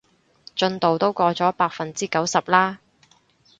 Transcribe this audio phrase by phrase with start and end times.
[0.55, 2.79] 進度都過咗百分之九十啦